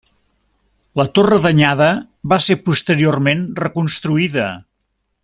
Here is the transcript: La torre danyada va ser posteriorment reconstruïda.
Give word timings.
La 1.01 1.05
torre 1.19 1.37
danyada 1.43 1.89
va 2.33 2.39
ser 2.49 2.57
posteriorment 2.71 3.47
reconstruïda. 3.63 4.49